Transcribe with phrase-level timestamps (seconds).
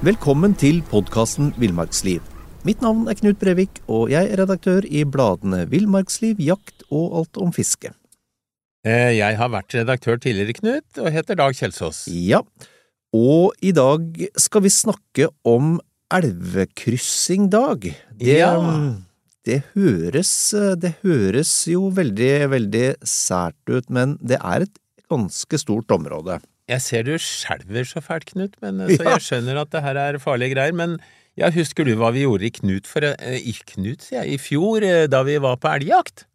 [0.00, 2.24] Velkommen til podkasten Villmarksliv.
[2.64, 7.40] Mitt navn er Knut Brevik, og jeg er redaktør i bladene Villmarksliv, Jakt og Alt
[7.40, 7.92] om fiske.
[8.84, 12.06] Eh, Jeg har vært redaktør tidligere, Knut, og heter Dag Kjelsås.
[12.08, 12.40] Ja,
[13.12, 15.78] og i dag skal vi snakke om
[16.12, 17.80] elvekryssing, Dag.
[18.16, 18.94] Det, Ja.
[19.44, 24.78] det høres Det høres jo veldig, veldig sært ut, men det er et
[25.10, 26.40] ganske stort område.
[26.70, 29.98] Jeg ser du skjelver så fælt, Knut, men, eh, så jeg skjønner at det her
[29.98, 30.76] er farlige greier.
[30.76, 30.98] Men
[31.38, 34.42] ja, husker du hva vi gjorde i Knut for eh, I Knut, sier jeg, i
[34.42, 36.26] fjor, eh, da vi var på elgjakt?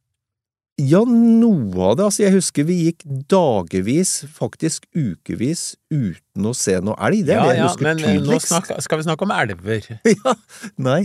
[0.82, 2.08] Ja, noe av det.
[2.10, 7.24] Altså, jeg husker vi gikk dagevis, faktisk ukevis, uten å se noe elg.
[7.30, 8.18] Det er ja, det jeg ja, husker men tydeligst.
[8.18, 8.52] nå tydeligst.
[8.52, 9.88] snakk, skal vi snakke om elver.
[10.18, 10.36] ja,
[10.90, 11.02] nei.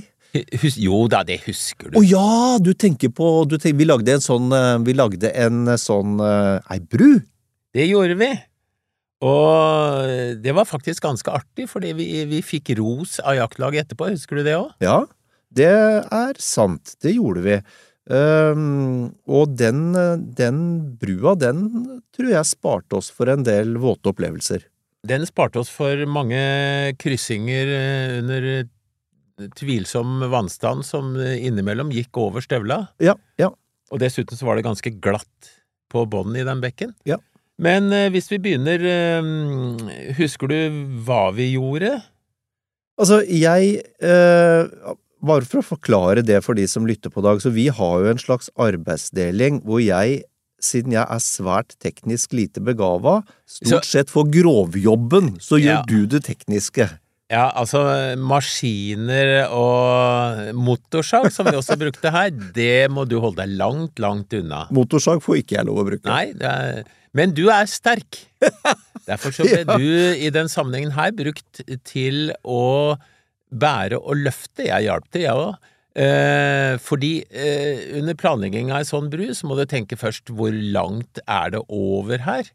[0.62, 2.00] Hus, jo da, det husker du.
[2.00, 4.52] Å ja, du tenker på du tenker, Vi lagde en sånn
[4.86, 7.16] Vi lagde en sånn Ei bru.
[7.74, 8.28] Det gjorde vi.
[9.20, 14.40] Og det var faktisk ganske artig, fordi vi, vi fikk ros av jaktlaget etterpå, husker
[14.40, 14.70] du det òg?
[14.80, 15.02] Ja,
[15.52, 16.94] det er sant.
[17.04, 17.58] Det gjorde vi.
[18.10, 19.92] Um, og den,
[20.34, 20.60] den
[20.98, 21.66] brua, den
[22.16, 24.64] tror jeg sparte oss for en del våte opplevelser.
[25.06, 26.40] Den sparte oss for mange
[27.00, 33.48] kryssinger eh, under eh, tvilsom vannstand som eh, innimellom gikk over støvla, Ja, ja.
[33.92, 35.52] og dessuten så var det ganske glatt
[35.90, 36.92] på bånden i den bekken.
[37.08, 37.16] Ja.
[37.60, 40.56] Men eh, hvis vi begynner eh, Husker du
[41.04, 41.98] hva vi gjorde?
[43.00, 47.52] Altså, jeg eh, Bare for å forklare det for de som lytter på Dag, så
[47.52, 50.22] vi har jo en slags arbeidsdeling hvor jeg,
[50.64, 55.84] siden jeg er svært teknisk lite begava, stort sett får grovjobben, så gjør Ja.
[55.88, 56.88] du det tekniske.
[57.30, 57.82] Ja, altså
[58.18, 64.32] maskiner og motorsag, som vi også brukte her, det må du holde deg langt, langt
[64.40, 64.64] unna.
[64.74, 66.08] Motorsag får ikke jeg lov å bruke.
[66.08, 66.80] Nei, det er,
[67.16, 68.20] men du er sterk.
[69.08, 69.76] Derfor så ble Ja.
[69.78, 69.88] du
[70.20, 72.96] i den sammenhengen her brukt til å
[73.50, 74.68] bære og løfte.
[74.68, 75.56] Jeg hjalp til, jeg òg.
[76.00, 80.54] Eh, fordi eh, under planlegging av ei sånn bru, så må du tenke først hvor
[80.54, 82.46] langt er det over her?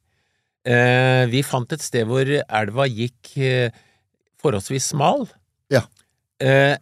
[0.65, 3.75] Eh, vi fant et sted hvor elva gikk eh,
[4.41, 5.27] forholdsvis smal.
[5.73, 5.83] Ja.
[6.39, 6.77] Eh,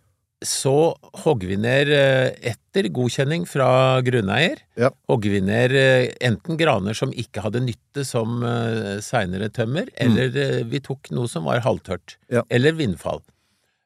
[0.46, 0.76] så
[1.24, 4.90] hogg vi ned eh, etter godkjenning fra grunneier Ja.
[5.08, 10.34] hogg vi ned eh, enten graner som ikke hadde nytte som uh, seinere tømmer, eller
[10.34, 12.36] eh, vi tok noe som var halvtørt, Mm.
[12.40, 12.42] Ja.
[12.50, 13.22] eller vindfall.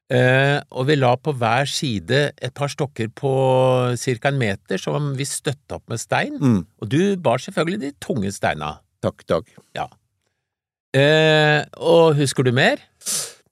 [0.09, 3.31] Eh, og vi la på hver side et par stokker på
[3.99, 4.29] ca.
[4.29, 8.31] en meter som vi støtta opp med stein, Mm, og du bar selvfølgelig de tunge
[8.31, 8.79] steina.
[9.03, 9.43] takk, Dag.
[10.95, 12.77] Eh, og husker du mer?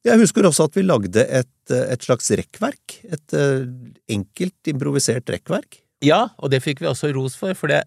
[0.06, 3.00] Jeg husker også at vi lagde et, eh, et slags rekkverk.
[3.10, 3.66] Et eh,
[4.14, 5.80] enkelt improvisert rekkverk.
[6.06, 7.84] Ja, og det fikk vi også ros for, for det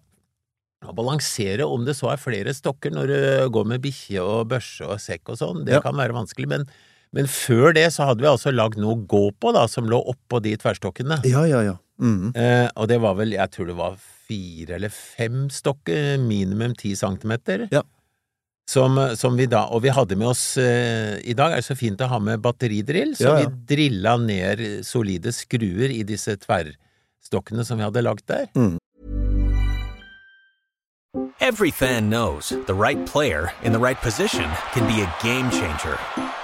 [0.83, 4.85] å balansere om det så er flere stokker når du går med bikkje og børse
[4.87, 5.81] og sekk og sånn, det Ja.
[5.83, 6.63] kan være vanskelig, men,
[7.15, 9.99] men før det så hadde vi altså lagd noe å gå på, da, som lå
[10.07, 11.19] oppå de tverrstokkene.
[11.27, 11.75] Ja, ja, ja.
[11.99, 12.31] Mm.
[12.31, 13.97] Eh, og det var vel, jeg tror det var
[14.29, 17.67] fire eller fem stokker, minimum ti centimeter.
[17.75, 17.83] Ja.
[18.69, 21.73] Som, som vi da, og vi hadde med oss eh, I dag er det så
[21.79, 23.47] fint å ha med batteridrill, så Ja, ja.
[23.47, 28.45] vi drilla ned solide skruer i disse tverrstokkene som vi hadde lagd der.
[31.41, 35.97] Every fan knows the right player in the right position can be a game changer.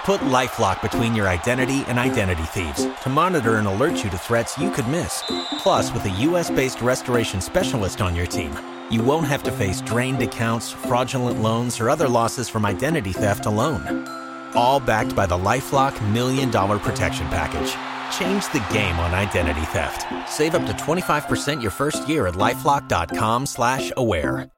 [0.04, 4.58] Put LifeLock between your identity and identity thieves to monitor and alert you to threats
[4.58, 5.22] you could miss.
[5.62, 8.50] Plus, with a US-based restoration specialist on your team,
[8.90, 13.46] you won't have to face drained accounts, fraudulent loans, or other losses from identity theft
[13.46, 14.06] alone.
[14.54, 17.76] All backed by the LifeLock Million Dollar Protection Package.
[18.18, 20.06] Change the game on identity theft.
[20.28, 24.50] Save up to 25% your first year at LifeLock.com slash aware.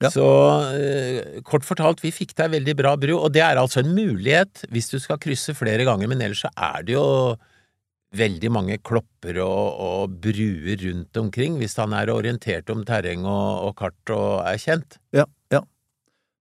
[0.00, 0.10] Ja.
[0.10, 0.26] Så
[0.72, 4.62] eh, kort fortalt, vi fikk deg veldig bra bru, og det er altså en mulighet
[4.72, 7.04] hvis du skal krysse flere ganger, men ellers så er det jo
[8.16, 13.68] veldig mange klopper og, og bruer rundt omkring, hvis han er orientert om terreng og,
[13.68, 14.98] og kart og er kjent.
[15.14, 15.60] Ja, ja.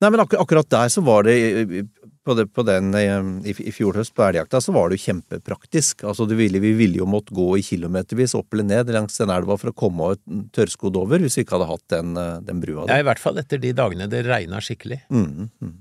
[0.02, 1.84] Nei, men ak akkurat der så var det i-
[2.30, 5.06] på, det, på den eh, i, i fjor høst på elgjakta, så var det jo
[5.08, 6.04] kjempepraktisk.
[6.06, 9.32] Altså, du ville, vi ville jo måtte gå i kilometervis opp eller ned langs den
[9.34, 10.12] elva for å komme
[10.54, 13.00] tørrskodd over, hvis vi ikke hadde hatt den, eh, den brua Ja.
[13.02, 15.00] I hvert fall etter de dagene det regna skikkelig.
[15.10, 15.74] Mm, mhm.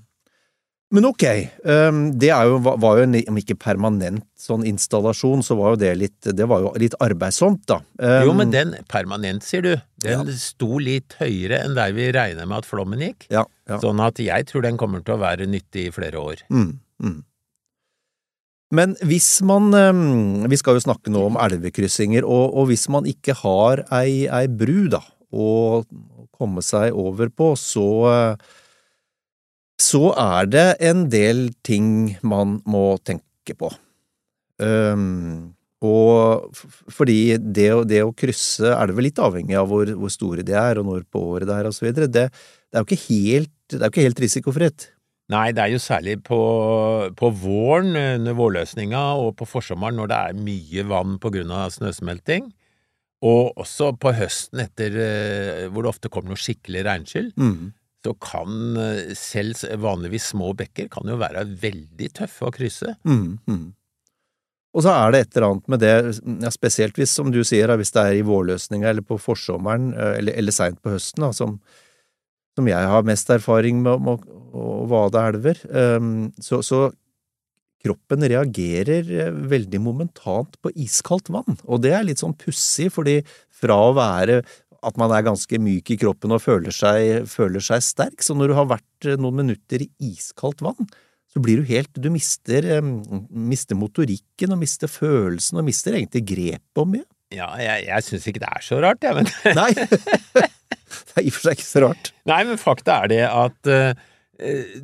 [0.88, 1.22] Men ok,
[1.68, 5.80] ehm, det er jo, var jo en, om ikke permanent sånn installasjon, så var jo
[5.82, 7.82] det litt, det var jo litt arbeidsomt, da.
[8.00, 9.74] Ehm, Jo, men den permanent, sier du.
[10.00, 13.26] Den sto litt høyere enn der vi regner med at flommen gikk.
[13.28, 13.80] Ja, ja.
[13.82, 16.44] Sånn at jeg tror den kommer til å være nyttig i flere år.
[16.48, 17.18] Mm, mm.
[18.78, 23.08] Men hvis man ehm, Vi skal jo snakke nå om elvekryssinger, og, og hvis man
[23.08, 25.02] ikke har ei, ei bru, da,
[25.32, 25.84] å
[26.32, 27.84] komme seg over på, så
[29.78, 33.70] så er det en del ting man må tenke på.
[34.58, 35.54] Um,
[35.86, 36.50] og
[36.90, 40.88] fordi det det å, krysse elver, litt avhengig av hvor, hvor, store de er, og
[40.88, 43.78] når på året det er, og så videre, det, det, er jo ikke helt, det
[43.78, 44.88] er jo ikke helt risikofritt.
[45.28, 46.40] Nei, det er jo særlig på,
[47.14, 51.74] på våren, under vårløsninga, og på forsommeren når det er mye vann på grunn av
[51.74, 52.48] snøsmelting.
[53.28, 57.32] Og også på høsten etter eh, hvor det ofte kommer noe skikkelig regnskyll.
[57.36, 57.74] Mm.
[58.06, 62.94] Så kan eh, selv vanligvis små bekker kan jo være veldig tøffe å krysse.
[63.08, 63.66] Mm, mm.
[64.76, 65.94] Og så er det et eller annet med det,
[66.44, 70.18] ja, spesielt hvis, som du sier, hvis det er i vårløsninga eller på forsommeren, eh,
[70.20, 71.56] eller, eller seint på høsten, da, som,
[72.58, 75.60] som, jeg har mest erfaring med, om å vade elver,
[75.98, 76.88] um, så, så,
[77.78, 81.58] kroppen reagerer eh, veldig momentant på iskaldt vann.
[81.70, 83.20] Og det er litt sånn pussig, fordi
[83.54, 84.40] fra å være
[84.86, 88.52] at man er ganske myk i kroppen og føler seg, føler seg sterk, så når
[88.52, 90.88] du har vært eh, noen minutter i iskaldt vann,
[91.28, 92.64] så blir du helt Du mister,
[93.28, 97.04] mister motorikken og mister følelsen og mister egentlig grepet om mye.
[97.34, 99.28] Ja, jeg, jeg syns ikke det er så rart, jeg, men
[99.58, 99.72] Nei.
[99.76, 102.12] det er i og for seg ikke så rart.
[102.30, 104.06] Nei, men fakta er det at uh,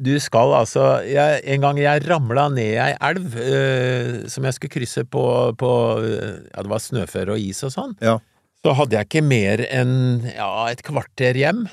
[0.05, 4.75] du skal altså jeg, En gang jeg ramla ned ei elv uh, som jeg skulle
[4.77, 5.25] krysse på,
[5.57, 5.73] på
[6.05, 7.97] Ja, det var snøføre og is og sånn.
[8.05, 8.19] Ja.
[8.65, 11.67] Så hadde jeg ikke mer enn ja, et kvarter hjem.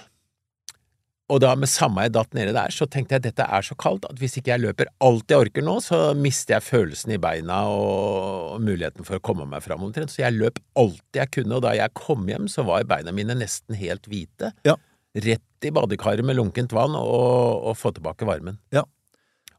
[1.32, 3.78] Og da med samme jeg datt nede der, så tenkte jeg at dette er så
[3.80, 7.20] kaldt at hvis ikke jeg løper alt jeg orker nå, så mister jeg følelsen i
[7.24, 10.12] beina og, muligheten for å komme meg fram omtrent.
[10.12, 13.38] Så jeg løp alt jeg kunne, og da jeg kom hjem, så var beina mine
[13.40, 14.52] nesten helt hvite.
[14.68, 14.76] Ja.
[15.16, 18.60] Rett i badekaret med lunkent vann og, og få tilbake varmen.
[18.76, 18.84] Ja.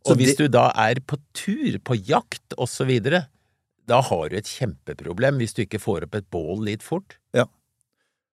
[0.04, 0.50] og hvis det...
[0.50, 2.52] du da er på tur, på jakt
[2.84, 3.24] videre,
[3.88, 7.16] da har du et kjempeproblem hvis du ikke får opp et bål litt fort.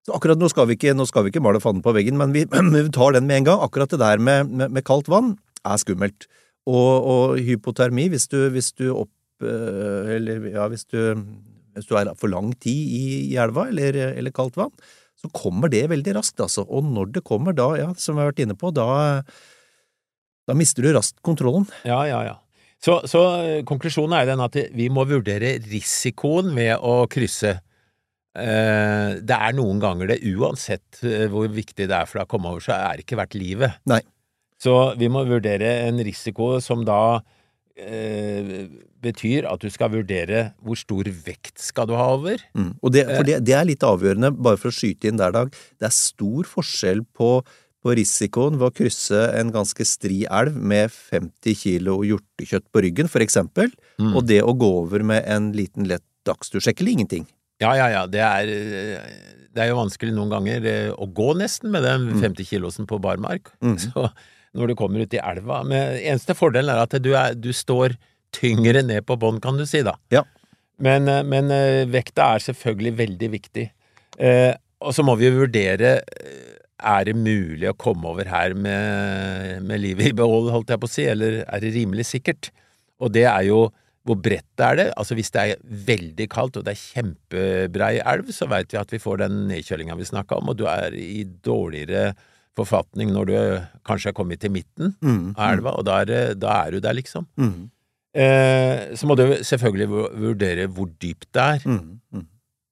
[0.09, 2.41] Så akkurat nå skal vi ikke, skal vi ikke male fanden på veggen, men vi,
[2.73, 3.59] vi, tar den med en gang.
[3.61, 6.25] Akkurat det der med, med, med kaldt vann er skummelt.
[6.69, 10.97] Og, og hypotermi, hvis du, hvis du opp eh, Eller ja, hvis du,
[11.77, 14.73] hvis du er for lang tid i, i elva eller, eller, kaldt vann,
[15.19, 16.65] så kommer det veldig raskt, altså.
[16.65, 19.21] Og når det kommer, da, ja, som vi har vært inne på, da,
[20.49, 21.69] da mister du raskt kontrollen.
[21.85, 22.37] Ja, ja, ja.
[22.81, 23.21] Så, så
[23.67, 27.68] konklusjonen er den at vi må vurdere risikoen ved å krysse Eh,
[28.39, 32.53] det er noen ganger det, uansett eh, hvor viktig det er for deg å komme
[32.53, 33.79] over, så er det ikke verdt livet.
[33.89, 34.01] Nei.
[34.59, 37.21] Så vi må vurdere en risiko som da
[37.79, 38.67] eh,
[38.99, 42.43] betyr at du skal vurdere hvor stor vekt skal du ha over.
[42.57, 42.73] Mm.
[42.83, 45.55] Og det, for det, det, er litt avgjørende, bare for å skyte inn der, Dag.
[45.79, 47.31] Det er stor forskjell på,
[47.79, 53.11] på risikoen ved å krysse en ganske stri elv med 50 kilo hjortekjøtt på ryggen,
[53.11, 53.71] for eksempel,
[54.01, 54.13] mm.
[54.13, 57.29] og det å gå over med en liten lett dagstursekk eller ingenting.
[57.59, 58.03] Ja, ja, ja.
[58.07, 58.51] Det er,
[59.55, 62.45] det er jo vanskelig noen ganger eh, å gå nesten med den 50 mm.
[62.47, 63.51] kilosen på barmark.
[63.63, 63.77] Mm.
[63.85, 64.09] Så
[64.57, 67.93] når du kommer ut i elva Men Eneste fordelen er at du, er, du står
[68.33, 69.95] tyngre ned på bånn, kan du si, da.
[70.13, 70.23] Ja.
[70.79, 73.67] Men, eh, men, eh, vekta er selvfølgelig veldig viktig.
[74.19, 75.99] Eh, og så må vi vurdere
[76.79, 80.87] er det mulig å komme over her med, med livet i behold, holdt jeg på
[80.87, 82.53] å si, eller er det rimelig sikkert?
[83.03, 83.65] Og det er jo
[84.09, 84.87] hvor bredt er det?
[84.97, 88.93] Altså Hvis det er veldig kaldt og det er kjempebrei elv, så veit vi at
[88.93, 92.15] vi får den nedkjølinga vi snakka om, og du er i dårligere
[92.57, 93.35] forfatning når du
[93.87, 96.97] kanskje er kommet til midten mm, av elva, og da er, da er, du der,
[96.97, 97.27] liksom.
[97.39, 97.69] Mm.
[98.17, 99.87] Eh, så må du selvfølgelig
[100.25, 101.69] vurdere hvor dypt det er.
[101.69, 102.25] Mm, mm.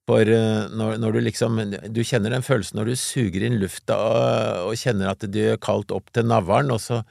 [0.10, 1.60] For eh, når, når, du liksom
[1.94, 5.62] Du kjenner den følelsen når du suger inn lufta og, og kjenner at det er
[5.62, 7.04] kaldt opp til navlen, og så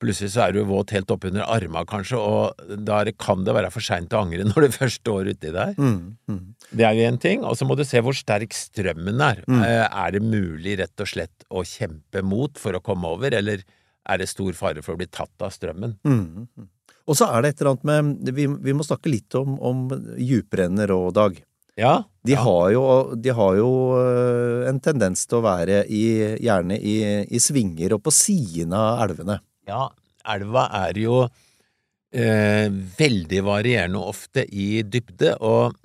[0.00, 3.84] Plutselig så er du våt helt oppunder arma, kanskje, og da kan det være for
[3.84, 5.74] seint å angre når du først står uti der.
[5.76, 6.40] Mm, mm.
[6.72, 9.44] Det er jo én ting, og så må du se hvor sterk strømmen er.
[9.44, 9.60] Mm.
[9.66, 13.66] Eh, er det mulig rett og slett å kjempe mot for å komme over, eller
[14.08, 15.98] er det stor fare for å bli tatt av strømmen?
[16.08, 16.70] Mm, mm.
[17.10, 19.86] Og så er det et eller annet med Vi, vi må snakke litt om, om
[20.16, 21.40] djuprenner og Dag.
[21.80, 21.94] Ja,
[22.26, 22.42] de, ja.
[22.44, 22.82] Har jo,
[23.16, 26.02] de, Har jo, eh, en tendens til å være i,
[26.42, 26.96] gjerne i,
[27.28, 29.40] i svinger og på siden av elvene.
[29.70, 29.86] Ja,
[30.34, 32.66] elva er jo eh,
[32.98, 35.78] veldig varierende ofte i dybde, og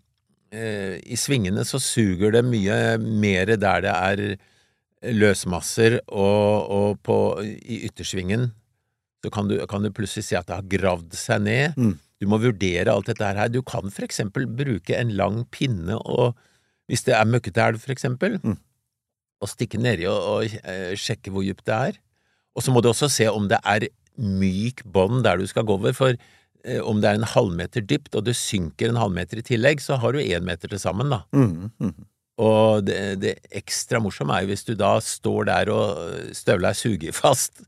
[0.52, 4.26] eh, i svingene så suger det mye mer der det er
[5.16, 8.50] løsmasser, og, og på, i yttersvingen
[9.26, 11.78] så kan du, kan du, plutselig si at det har gravd seg ned.
[11.78, 11.96] Mm.
[12.22, 13.50] Du må vurdere alt dette her.
[13.50, 16.36] Du kan for eksempel bruke en lang pinne og
[16.86, 18.58] hvis det er møkkete elv, for eksempel, mm.
[19.42, 21.98] og stikke nedi og, og, og, sjekke hvor dypt det er.
[22.56, 25.76] Og så må du også se om det er myk bånd der du skal gå
[25.76, 29.48] over, for eh, om det er en halvmeter dypt, og du synker en halvmeter i
[29.54, 31.24] tillegg, så har du én meter til sammen, da.
[31.36, 31.96] Mm, mm.
[32.46, 36.80] Og det, det, ekstra morsomme er jo hvis du da står der og støvla er
[36.80, 37.64] sugefast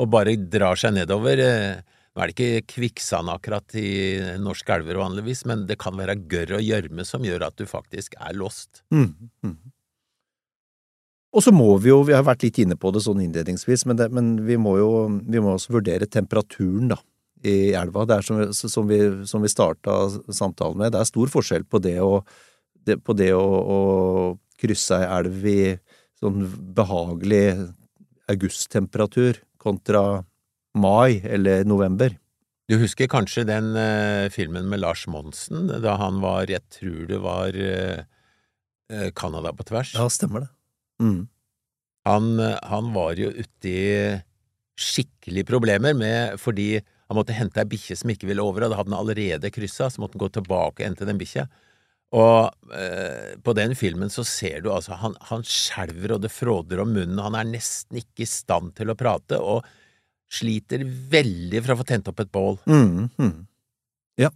[0.00, 1.40] og bare drar seg nedover.
[1.40, 6.18] Eh, nå er det ikke kvikksand akkurat i norske elver vanligvis, men det kan være
[6.30, 8.82] gørr og gjørme som gjør at du faktisk er lost.
[8.92, 9.56] Mm, mm.
[11.30, 13.98] Og så må vi jo, vi har vært litt inne på det sånn innledningsvis, men,
[14.00, 14.90] det, men vi må jo
[15.30, 16.98] vi må også vurdere temperaturen da,
[17.46, 18.06] i elva.
[18.08, 18.98] Det er som, som vi,
[19.30, 22.24] som vi starta samtalen med, det er stor forskjell på det å,
[22.86, 23.78] det, på det å, å
[24.60, 25.60] krysse ei elv i
[26.20, 26.42] sånn
[26.76, 27.44] behagelig
[28.30, 30.24] augusttemperatur kontra
[30.76, 32.12] mai eller november.
[32.70, 37.18] Du husker kanskje den uh, filmen med Lars Monsen, da han var, jeg tror det
[37.22, 39.94] var uh, på tvers?
[39.94, 40.50] Ja, stemmer det.
[41.00, 41.24] Mm.
[42.08, 43.76] Han, han, var jo uti
[44.80, 48.78] skikkelig problemer med, fordi han måtte hente ei bikkje som ikke ville over, og da
[48.78, 51.48] hadde han allerede kryssa, så måtte han gå tilbake og hente den bikkja.
[52.16, 56.82] Og eh, på den filmen så ser du altså han, han skjelver og det fråder
[56.82, 59.66] om munnen, han er nesten ikke i stand til å prate, og
[60.30, 62.58] sliter veldig for å få tent opp et bål.
[62.70, 63.36] Mm, mm.
[64.22, 64.30] Ja.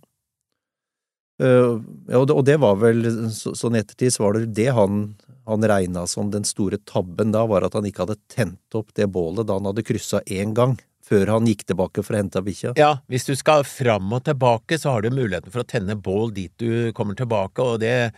[1.42, 4.68] Uh, ja, og det, og det, var vel, så, sånn ettertid, så var det det
[4.74, 5.06] han,
[5.46, 9.08] han regna som den store tabben da, var at han ikke hadde tent opp det
[9.12, 12.74] bålet da han hadde kryssa én gang, før han gikk tilbake for å hente bikkja.
[12.80, 16.32] Ja, hvis du skal fram og tilbake, så har du muligheten for å tenne bål
[16.36, 18.14] dit du kommer tilbake, og det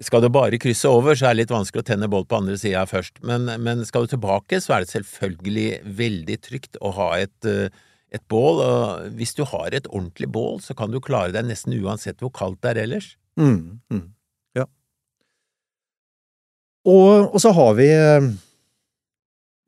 [0.00, 2.56] skal du bare krysse over, så er det litt vanskelig å tenne bål på andre
[2.60, 5.68] sida først, men, men, skal du tilbake, så er det selvfølgelig
[6.00, 7.68] veldig trygt å ha et uh,
[8.10, 11.76] et bål, og hvis du har et ordentlig bål, så kan du klare deg nesten
[11.78, 13.12] uansett hvor kaldt det er ellers.
[13.38, 14.06] Mm, mm.
[16.88, 17.90] Og, og, så har vi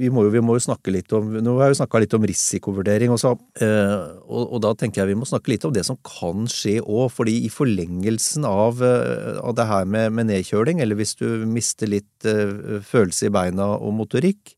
[0.00, 2.24] vi må, jo, vi må jo snakke litt om Nå har vi snakka litt om
[2.26, 3.92] risikovurdering, også, eh,
[4.24, 7.10] og, og, da tenker jeg vi må snakke litt om det som kan skje òg,
[7.12, 11.92] fordi i forlengelsen av, eh, av det her med, med, nedkjøling, eller hvis du mister
[11.92, 14.56] litt eh, følelse i beina og motorikk,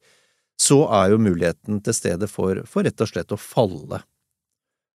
[0.61, 4.04] så er jo muligheten til stede for, for rett og slett å falle.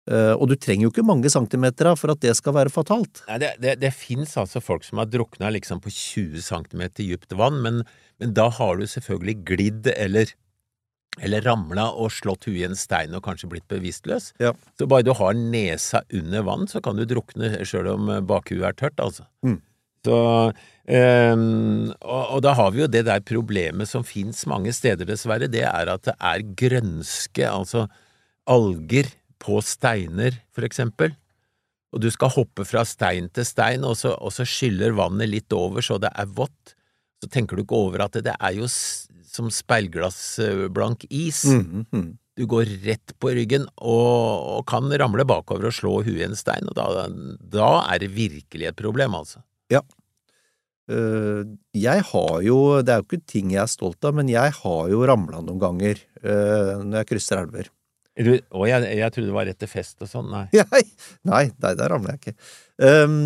[0.08, 3.22] Uh, og du trenger jo ikke mange centimeter for at det skal være fatalt.
[3.28, 7.36] Nei, Det, det, det fins altså folk som har drukna liksom på 20 cm dypt
[7.36, 7.82] vann, men,
[8.16, 10.32] men, da har du selvfølgelig glidd eller,
[11.20, 14.32] eller ramla og slått huet i en stein og kanskje blitt bevisstløs.
[14.40, 14.54] Ja.
[14.80, 18.80] Så bare du har nesa under vann, så kan du drukne sjøl om bakhuet er
[18.80, 19.28] tørt, altså.
[19.44, 19.60] Mm.
[20.08, 20.18] Så
[20.88, 25.44] Um, og, og, da har vi jo det der problemet som fins mange steder, dessverre,
[25.52, 27.82] det er at det er grønske, altså
[28.48, 29.10] alger,
[29.42, 31.14] på steiner, for eksempel.
[31.94, 35.54] Og du skal hoppe fra stein til stein, og så, og så skyller vannet litt
[35.56, 36.74] over så det er vått.
[37.22, 41.44] Så tenker du ikke over at det er jo som speilglassblank is.
[41.48, 42.08] Mm, mm.
[42.38, 46.38] Du går rett på ryggen og, og, kan ramle bakover og slå huet i en
[46.38, 47.08] stein, og da,
[47.40, 49.42] da er det virkelig et problem, altså.
[49.72, 49.82] Ja,
[50.88, 51.40] Eh,
[51.76, 54.84] jeg har jo, det er jo ikke ting jeg er stolt av, men jeg har
[54.88, 57.68] jo ramla noen ganger uh, når jeg krysser elver.
[58.18, 60.46] Å, jeg, jeg, trodde det var rett til fest og sånn, nei.
[60.72, 60.84] nei,
[61.28, 62.36] nei, nei der ramler jeg ikke.
[62.82, 63.18] Um,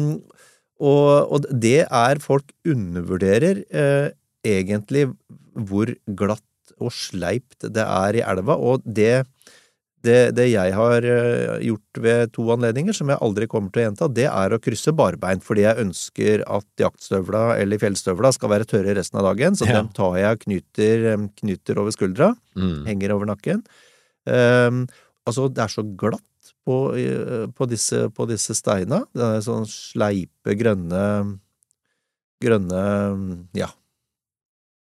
[0.83, 4.09] og, og, det er Folk undervurderer uh,
[4.45, 5.07] egentlig
[5.53, 9.23] hvor glatt og sleipt det er i elva, og det
[10.03, 13.87] det, det, jeg har eh, gjort ved to anledninger, som jeg aldri kommer til å
[13.87, 18.67] gjenta, det er å krysse barbeint, fordi jeg ønsker at jaktstøvla eller fjellstøvla skal være
[18.73, 19.79] tørre resten av dagen, så ja.
[19.79, 21.07] dem tar jeg og knyter,
[21.39, 22.81] knyter, over skuldra, mm.
[22.89, 23.63] henger over nakken.
[24.29, 24.85] Um,
[25.27, 26.77] altså, det er så glatt på,
[27.57, 29.03] på, disse, på disse steina.
[29.15, 31.07] Det er sånn sleipe, grønne
[32.43, 32.83] Grønne,
[33.55, 33.69] ja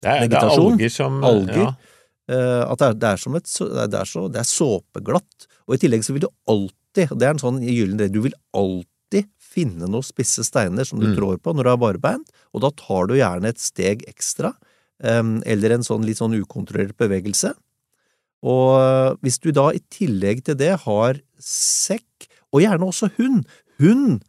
[0.04, 1.60] det er, det er alger som Alger.
[1.62, 1.74] Ja.
[2.32, 5.48] Eh, at det er, det er, som et det er, så, det er såpeglatt.
[5.68, 8.38] Og i tillegg så vil du alltid, det er en sånn gyllen regel, du vil
[8.58, 11.16] alltid finne noen spisse steiner som du mm.
[11.20, 14.54] trår på når du har barbeint, og da tar du gjerne et steg ekstra,
[15.06, 17.54] um, eller en sånn litt sånn ukontrollert bevegelse.
[18.44, 23.44] Og hvis du da i tillegg til det har sekk, og gjerne også hund
[23.82, 24.20] Hund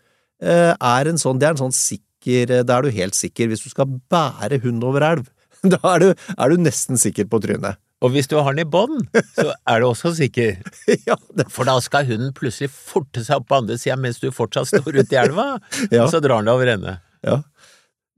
[0.40, 3.50] uh, er en sånn, det er en sånn sikker Da er du helt sikker.
[3.50, 5.26] Hvis du skal bære hund over elv,
[5.74, 7.76] da er du, er du nesten sikker på trynet.
[8.04, 10.58] Og hvis du har den i bånd, så er du også sikker.
[11.08, 11.46] ja, det...
[11.52, 15.00] For da skal hunden plutselig forte seg opp på andre sida mens du fortsatt står
[15.00, 15.54] ute i elva,
[15.94, 16.04] ja.
[16.04, 16.98] og så drar den deg over ende.
[17.24, 17.38] Ja.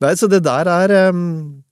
[0.03, 1.63] Nei, så det der er um,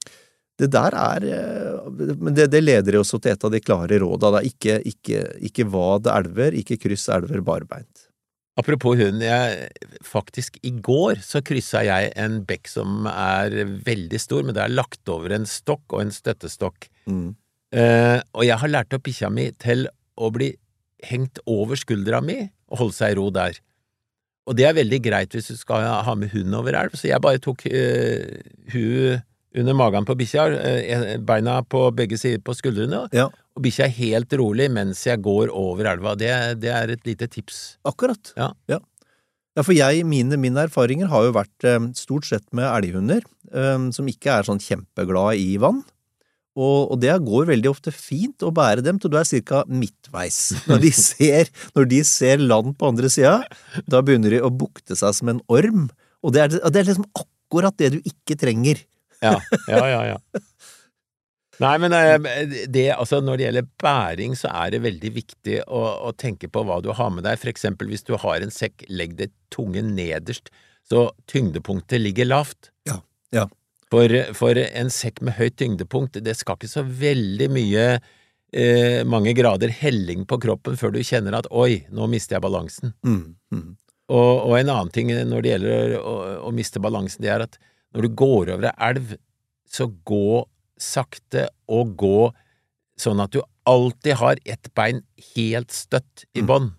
[0.61, 4.30] Det der er uh, Men det, det, leder også til et av de klare råda,
[4.37, 4.42] da.
[4.46, 8.08] Ikke, ikke, ikke vad elver, ikke kryss elver barbeint.
[8.54, 9.70] Apropos hund, jeg,
[10.06, 14.76] faktisk i går så kryssa jeg en bekk som er veldig stor, men det er
[14.76, 16.87] lagt over en stokk og en støttestokk.
[17.11, 17.32] Mm.
[17.75, 20.52] Eh, og jeg har lært opp bikkja mi til å bli
[21.04, 23.58] hengt over skuldra mi og holde seg i ro der.
[24.46, 27.25] Og det er veldig greit hvis du skal ha med hund over elv, så jeg
[27.25, 28.38] bare tok eh,
[28.70, 29.18] hun
[29.54, 33.94] under magen på bikkja, eh, beina på begge sider på skuldrene, Ja, og bikkja er
[33.99, 36.16] helt rolig mens jeg går over elva.
[36.18, 37.78] Det, det er et lite tips.
[37.84, 38.34] akkurat.
[38.37, 38.52] Ja.
[38.68, 38.80] Ja,
[39.54, 43.23] Ja, for jeg, mine, mine erfaringer har jo vært eh, stort sett med elghunder,
[43.54, 45.84] um, som ikke er sånn kjempeglad i vann.
[46.58, 49.62] Og, og det går veldig ofte fint å bære dem til du er ca.
[49.70, 50.40] midtveis.
[50.66, 53.37] Når de, ser, når de ser land på andre sida,
[53.87, 55.88] da begynner de å bukte seg som en orm.
[56.26, 58.82] Og det er, det er liksom akkurat det du ikke trenger.
[59.25, 59.38] Ja,
[59.71, 60.02] ja, ja.
[60.12, 60.43] ja.
[61.62, 65.83] Nei, men eh, det, altså, når det gjelder bæring, så er det veldig viktig å,
[66.09, 67.38] å tenke på hva du har med deg.
[67.43, 70.50] For eksempel hvis du har en sekk, legg det tunge nederst,
[70.88, 72.73] så tyngdepunktet ligger lavt.
[72.88, 72.99] Ja,
[73.35, 73.47] ja.
[73.93, 79.35] For, for en sekk med høyt tyngdepunkt, det skal ikke så veldig mye eh, mange
[79.37, 82.95] grader helling på kroppen før du kjenner at oi, nå mister jeg balansen.
[83.07, 83.69] Mm, mm.
[84.14, 86.16] Og, og en annen ting når det gjelder å,
[86.49, 87.61] å miste balansen, det er at
[87.95, 89.15] når du går over ei elv,
[89.71, 90.45] så gå
[90.81, 92.19] sakte og gå
[93.01, 95.03] sånn at du alltid har ett bein
[95.35, 96.75] helt støtt i Mm.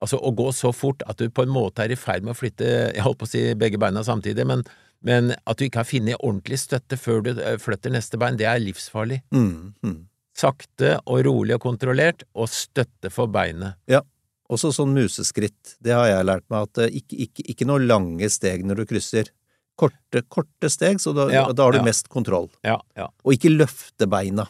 [0.00, 2.38] Altså å gå så fort at du på en måte er i ferd med å
[2.38, 4.62] flytte, jeg holdt på å si begge beina samtidig, men,
[5.02, 8.46] men at du ikke har funnet ordentlig støtte før du eh, flytter neste bein, det
[8.46, 9.24] er livsfarlig.
[9.34, 9.98] Mm, mm.
[10.38, 13.74] Sakte og rolig og kontrollert, og støtte for beinet.
[13.90, 14.04] Ja.
[14.48, 18.30] Også sånn museskritt, det har jeg lært meg, at eh, ikke, ikke, ikke noe lange
[18.30, 19.32] steg når du krysser.
[19.78, 21.86] Korte, korte steg, så da, Ja, da har du ja.
[21.86, 22.48] mest kontroll.
[22.66, 23.08] Ja, ja.
[23.24, 24.48] Og ikke løfte beina.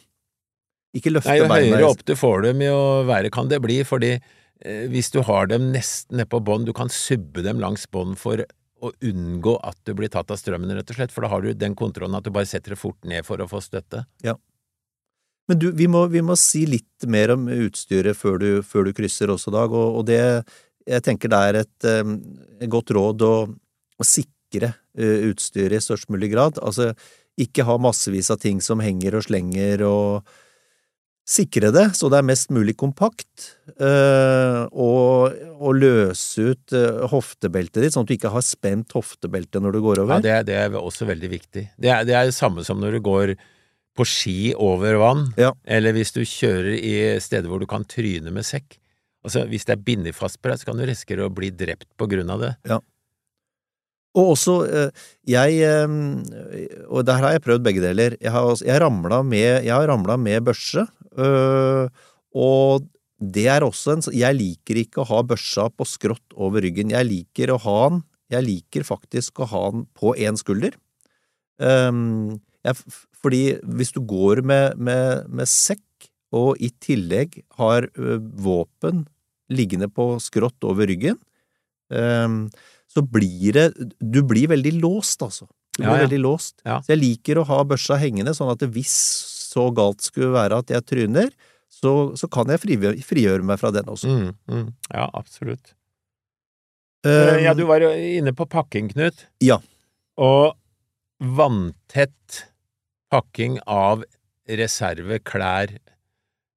[0.97, 1.77] Ikke løfte Nei, jo beina.
[1.77, 5.51] høyere opp du får dem, jo verre kan det bli, fordi eh, hvis du har
[5.51, 8.41] dem nesten nede på bånn, du kan subbe dem langs bånn for
[8.81, 11.51] å unngå at du blir tatt av strømmen, rett og slett, for da har du
[11.53, 14.05] den kontrollen at du bare setter det fort ned for å få støtte.
[15.49, 18.93] Men du, vi må, vi må si litt mer om utstyret før du, før du
[18.97, 20.21] krysser også, Dag, og, og det
[20.89, 22.13] jeg tenker det er et, eh,
[22.65, 23.33] et godt råd å,
[24.01, 26.59] å sikre utstyret i størst mulig grad.
[26.63, 26.93] Altså,
[27.39, 30.27] ikke ha massevis av ting som henger og slenger, og
[31.29, 37.85] sikre det så det er mest mulig kompakt, eh, og, og løse ut eh, hoftebeltet
[37.85, 40.17] ditt, sånn at du ikke har spent hoftebelte når du går over.
[40.25, 41.67] Ja, det, det er også veldig viktig.
[41.77, 43.35] Det er det er det samme som når du går
[43.99, 45.53] på ski over vann, Ja.
[45.67, 48.79] eller hvis du kjører i steder hvor du kan tryne med sekk.
[49.27, 52.07] Altså, hvis det er bindefast på deg, så kan du risikere å bli drept på
[52.09, 52.53] grunn av det.
[54.17, 54.91] Og også, eh,
[55.29, 58.17] jeg eh, Og der har jeg prøvd begge deler.
[58.21, 59.65] Jeg har, jeg ramla med,
[60.19, 60.87] med børse,
[61.19, 61.89] øh,
[62.35, 62.87] og
[63.19, 66.91] det er også en Jeg liker ikke å ha børsa på skrått over ryggen.
[66.91, 70.77] Jeg liker å ha den Jeg liker faktisk å ha den på én skulder.
[71.59, 72.75] Jeg,
[73.17, 75.83] fordi hvis du går med, med, med sekk,
[76.31, 79.07] og i tillegg har våpen
[79.49, 81.17] liggende på skrått over ryggen,
[81.89, 82.51] um,
[82.99, 83.69] så blir det
[84.03, 85.47] Du blir veldig låst, altså.
[85.79, 86.05] Du blir ja.
[86.07, 86.59] veldig låst.
[86.67, 86.81] Ja.
[86.83, 88.99] Så jeg liker å ha børsa hengende, sånn at hvis
[89.49, 91.31] så galt skulle være at jeg tryner,
[91.71, 94.11] så, så kan jeg frigjøre, frigjøre meg fra den også.
[94.11, 94.69] Mm, mm.
[94.91, 95.75] Ja, absolutt.
[97.07, 99.27] Um, Ja, du var jo inne på pakking, Knut.
[99.45, 99.61] Ja.
[100.19, 100.57] Og
[101.19, 102.43] vanntett
[103.13, 104.05] pakking av
[104.49, 105.77] reserveklær.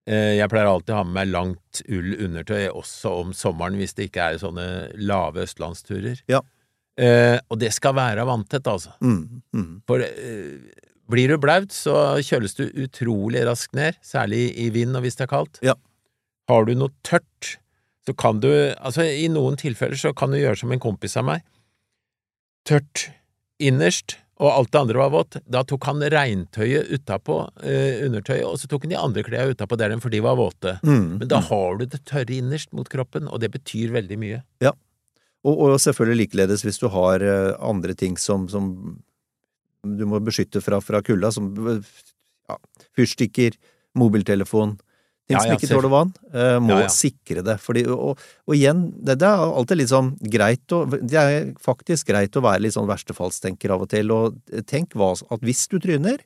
[0.09, 3.93] Eh, Jeg pleier alltid å ha med meg langt ull undertøy, også om sommeren hvis
[3.97, 4.65] det ikke er sånne
[4.97, 6.23] lave østlandsturer.
[6.31, 6.41] Ja.
[6.97, 8.95] Eh, Og det skal være vanntett, altså.
[9.01, 10.57] mm, mm, For eh,
[11.11, 15.27] blir du blaut, så kjøles du utrolig raskt ned, særlig i vind og hvis det
[15.27, 15.59] er kaldt.
[15.61, 15.75] Ja.
[16.49, 17.57] Har du noe tørt,
[18.07, 18.49] så kan du
[18.81, 21.43] Altså, i noen tilfeller så kan du gjøre som en kompis av meg.
[22.65, 23.09] Tørt
[23.61, 25.37] innerst, og alt det andre var vått.
[25.45, 29.77] Da tok han regntøyet utapå, eh, undertøyet, og så tok han de andre klærne utapå
[29.77, 30.79] der, for de var våte.
[30.81, 34.41] mm, Men da har du det tørre innerst mot kroppen, og det betyr veldig mye.
[35.41, 38.97] Og, og selvfølgelig likeledes hvis du har eh, andre ting som, som
[39.81, 42.57] du må beskytte fra, fra kulda, som ja,
[42.97, 43.57] fyrstikker,
[43.97, 44.77] mobiltelefon,
[45.29, 47.57] ting som ikke tåler vann, eh, må sikre det.
[47.63, 52.09] Fordi, og, og igjen, det, det er alltid litt sånn greit å Det er faktisk
[52.11, 55.79] greit å være litt sånn verstefallstenker av og til, og tenk hva, at hvis du
[55.83, 56.23] tryner,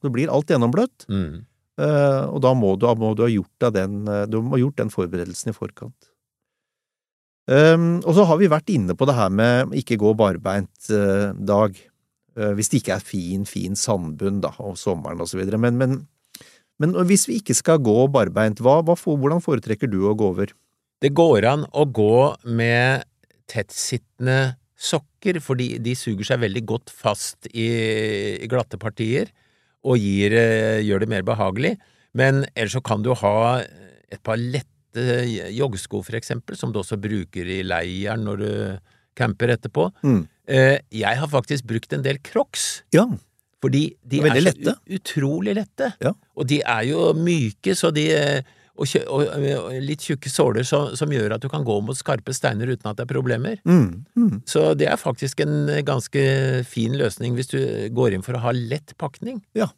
[0.00, 1.44] så blir alt gjennombløtt, Mm.
[1.76, 4.78] Uh, og da må du, må du ha gjort den, eh, du må ha gjort
[4.80, 6.08] den forberedelsen i forkant.
[7.46, 11.28] Um, og så har vi vært inne på det her med ikke gå barbeint eh,
[11.36, 11.76] dag,
[12.40, 15.60] uh, hvis det ikke er fin, fin sandbunn da, om sommeren og så videre.
[15.62, 16.00] Men, men,
[16.82, 20.30] men hvis vi ikke skal gå barbeint, hva, hva, for- hvordan foretrekker du å gå
[20.34, 20.52] over?
[21.00, 23.04] Det går an å gå med
[23.50, 27.68] tettsittende sokker, fordi de suger seg veldig godt fast i,
[28.42, 29.30] i glatte partier
[29.86, 31.76] og gir, eh, gjør det mer behagelig.
[32.16, 34.66] Men ellers så kan du ha et par lette
[35.52, 38.50] joggesko, for eksempel, som du også bruker i leiren når du
[39.16, 39.90] camper etterpå.
[40.04, 40.22] Mm.
[40.48, 42.82] Eh, Jeg har faktisk brukt en del crocs.
[42.96, 43.06] Ja,
[43.66, 44.76] Fordi de er, er så lette.
[44.98, 45.90] utrolig lette.
[46.04, 46.14] Ja.
[46.38, 48.06] Og de er jo myke, så de
[48.76, 49.22] og, kjø- og,
[49.56, 52.90] og litt tjukke såler som, som gjør at du kan gå mot skarpe steiner uten
[52.90, 53.56] at det er problemer.
[53.64, 54.34] Mm, mm.
[54.48, 56.22] Så det er faktisk en ganske
[56.68, 57.58] fin løsning hvis du
[57.96, 59.40] går inn for å ha lett pakning.
[59.56, 59.70] Ja.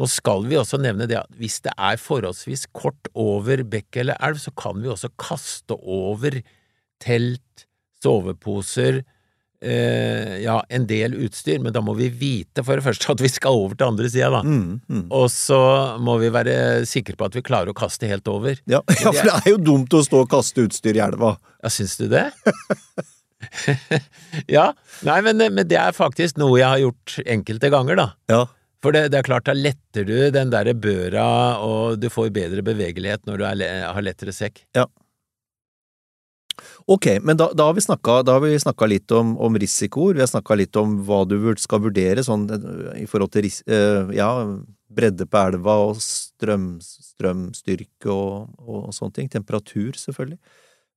[0.00, 4.16] Nå skal vi også nevne det at hvis det er forholdsvis kort over bekk eller
[4.24, 6.38] elv, så kan vi også kaste over
[7.02, 7.66] telt,
[8.02, 9.02] soveposer,
[9.62, 13.30] eh, ja, en del utstyr, men da må vi vite for det første at vi
[13.32, 14.42] skal over til andre sida, da.
[14.42, 15.04] Mm, mm.
[15.14, 15.62] Og så
[16.02, 16.56] må vi være
[16.88, 18.58] sikre på at vi klarer å kaste helt over.
[18.70, 21.36] Ja, ja, for det er jo dumt å stå og kaste utstyr i elva.
[21.62, 22.28] Ja, syns du det?
[24.56, 24.72] ja.
[25.06, 28.08] Nei, men, men det er faktisk noe jeg har gjort enkelte ganger, da.
[28.32, 28.42] Ja.
[28.82, 31.28] For det, det er klart, da letter du den derre børa,
[31.62, 34.64] og du får bedre bevegelighet når du er, har lettere sekk.
[36.90, 40.76] Ok, men da, da har vi snakka, litt om, om risikoer, vi har snakka litt
[40.76, 42.46] om hva du skal vurdere sånn
[42.98, 44.30] i forhold til eh, ja,
[44.92, 49.30] bredde på elva og strøm, strømstyrke og, og sånne ting.
[49.32, 50.40] Temperatur, selvfølgelig.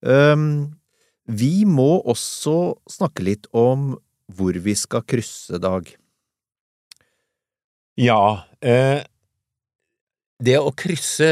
[0.06, 0.76] Um,
[1.26, 3.94] vi må også snakke litt om
[4.36, 5.88] hvor vi skal krysse, Dag.
[7.96, 9.06] Ja, eh,
[10.43, 11.28] det å krysse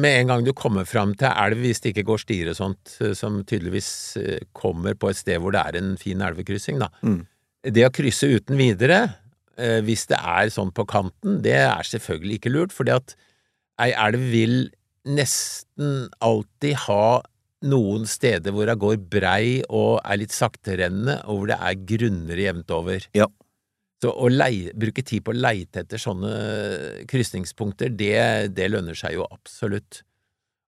[0.00, 2.94] med en gang du kommer fram til elv, hvis det ikke går stier og sånt,
[3.02, 6.88] eh, som tydeligvis eh, kommer på et sted hvor det er en fin elvekryssing, da.
[7.04, 7.22] Mm.
[7.74, 9.00] Det å krysse uten videre,
[9.60, 13.16] eh, hvis det er sånn på kanten, det er selvfølgelig ikke lurt, fordi at
[13.84, 14.56] ei elv vil
[15.08, 17.20] nesten alltid ha
[17.68, 22.40] noen steder hvor hun går brei og er litt sakterennende, og hvor det er grunner
[22.40, 23.04] jevnt over.
[23.18, 23.28] Ja.
[23.98, 26.34] Så å leie, bruke tid på å leite etter sånne
[27.10, 30.04] krysningspunkter, det, det lønner seg jo absolutt.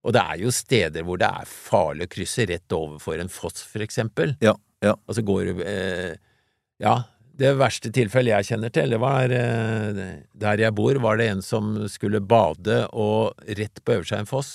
[0.03, 3.63] Og det er jo steder hvor det er farlig å krysse rett overfor en foss,
[3.63, 4.35] for eksempel.
[4.43, 4.97] Ja, ja.
[5.05, 6.13] Og så går eh,
[6.81, 6.95] Ja,
[7.41, 10.03] det verste tilfellet jeg kjenner til, det var eh,
[10.43, 14.29] der jeg bor, var det en som skulle bade og rett på øver seg en
[14.29, 14.53] foss,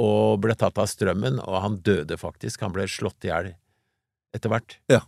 [0.00, 2.62] og ble tatt av strømmen, og han døde faktisk.
[2.62, 3.50] Han ble slått i hjel
[4.36, 4.78] etter hvert.
[4.92, 5.02] Ja.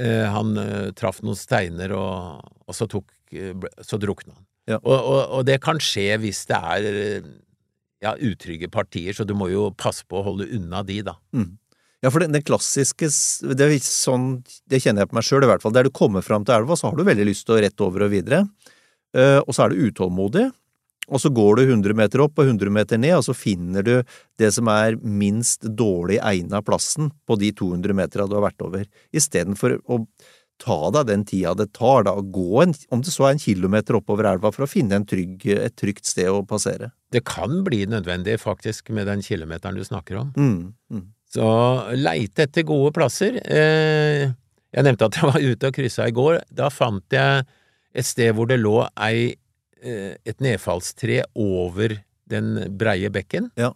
[0.00, 3.52] Eh, han eh, traff noen steiner, og, og så, tok, eh,
[3.84, 4.44] så drukna han.
[4.70, 4.78] Ja.
[4.78, 6.84] Og, og, og det kan skje hvis det er
[8.02, 11.16] ja, utrygge partier, så du må jo passe på å holde unna de, da.
[11.34, 11.50] Mm.
[12.02, 15.50] Ja, for den, den klassiske det, er sånn, det kjenner jeg på meg sjøl, i
[15.50, 15.74] hvert fall.
[15.74, 18.08] Der du kommer fram til elva, så har du veldig lyst til å rett over
[18.08, 18.42] og videre.
[19.14, 20.48] Uh, og så er du utålmodig.
[21.10, 23.94] Og så går du 100 meter opp og 100 meter ned, og så finner du
[24.38, 28.86] det som er minst dårlig egna plassen på de 200 metera du har vært over.
[29.10, 30.04] Istedenfor å
[30.62, 33.42] ta deg den tida det tar, da, å gå en, om det så er en
[33.42, 36.92] kilometer oppover elva for å finne en trygg, et trygt sted å passere.
[37.12, 40.30] Det kan bli nødvendig, faktisk, med den kilometeren du snakker om.
[40.38, 41.08] Mm, mm.
[41.32, 41.48] Så
[41.96, 43.40] leite etter gode plasser.
[43.42, 44.28] Eh,
[44.72, 46.42] jeg nevnte at jeg var ute og kryssa i går.
[46.52, 47.46] Da fant jeg
[47.92, 49.32] et sted hvor det lå ei,
[49.82, 51.98] et nedfallstre over
[52.30, 53.50] den breie bekken.
[53.58, 53.72] Ja.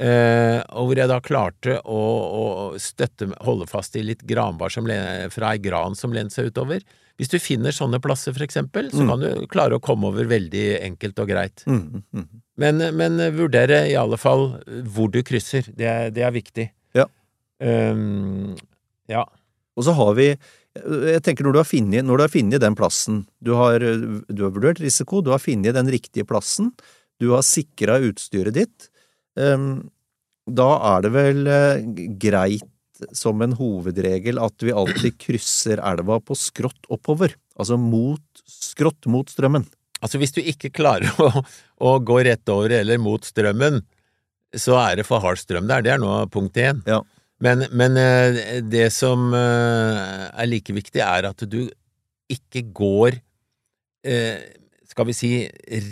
[0.00, 2.00] Eh, og hvor jeg da klarte å,
[2.40, 2.44] å
[2.80, 4.86] støtte, holde fast i litt granbar som,
[5.34, 6.80] fra ei gran som lente seg utover.
[7.20, 9.08] Hvis du finner sånne plasser, for eksempel, så Mm.
[9.10, 11.64] kan du klare å komme over veldig enkelt og greit.
[11.68, 12.28] Mm, mm.
[12.56, 14.46] Men, men vurdere i alle fall
[14.88, 15.68] hvor du krysser.
[15.76, 16.70] Det er, det er viktig.
[16.96, 17.04] Ja.
[17.60, 18.56] Um,
[19.10, 19.26] ja.
[19.76, 20.30] Og så har vi
[20.78, 25.32] jeg tenker når du har funnet, den plassen, du har, du har vurdert risiko, du
[25.34, 26.70] har funnet den riktige plassen,
[27.20, 28.90] du har sikra utstyret ditt,
[29.40, 29.90] ehm,
[30.50, 31.82] da er det vel eh,
[32.22, 32.68] greit
[33.16, 39.28] som en hovedregel at vi alltid krysser elva på skrått oppover, altså mot, skrått mot
[39.30, 39.66] strømmen.
[40.00, 41.44] Altså, hvis du ikke klarer å,
[41.82, 43.82] å gå rett over eller mot strømmen,
[44.56, 45.84] så er det for hard strøm der.
[45.84, 46.80] Det er nå punkt én.
[46.88, 47.02] Ja.
[47.40, 51.62] Men, men eh, det som eh, er like viktig, er at du
[52.30, 53.18] ikke går
[54.06, 54.40] eh,
[54.90, 55.30] skal vi si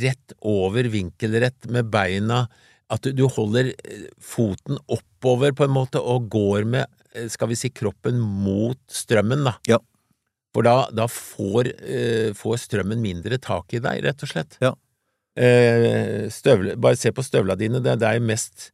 [0.01, 2.45] rett over vinkelrett med beina,
[2.89, 3.71] at du, holder
[4.23, 6.89] foten oppover på en måte og går med,
[7.31, 9.55] skal vi si, kroppen mot strømmen, da.
[9.69, 9.79] Ja.
[10.57, 11.69] For da, da får,
[12.37, 14.57] får strømmen mindre tak i deg, rett og slett.
[14.65, 14.73] Ja.
[15.39, 18.73] Eh, støvle, bare se på støvla dine, det, er mest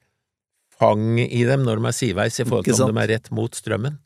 [0.79, 3.55] fang i dem når de er sideveis i forhold til om de er rett mot
[3.55, 3.99] strømmen.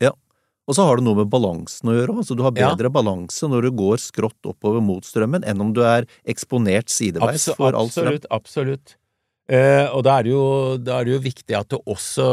[0.68, 2.74] Og så har det noe med balansen å gjøre, altså du har Ja.
[2.74, 7.46] bedre balanse når du går skrått oppover mot strømmen enn om du er eksponert sideveis
[7.48, 8.11] Abso- for all strøm.
[8.12, 8.96] absolutt, absolutt.
[9.48, 12.26] Eh, og da er, jo, da er det jo viktig at du også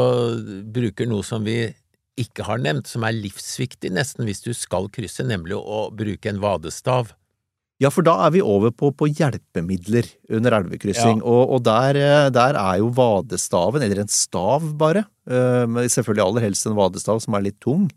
[0.70, 1.74] bruker noe som vi
[2.20, 6.40] ikke har nevnt, som er livsviktig nesten hvis du skal krysse, nemlig å bruke en
[6.40, 7.14] vadestav.
[7.82, 12.28] Ja, for da er vi over på, på hjelpemidler under elvekryssing, og, og der, eh,
[12.32, 17.36] der er jo vadestaven, eller en stav bare, eh, selvfølgelig aller helst en vadestav som
[17.36, 17.90] er litt tung,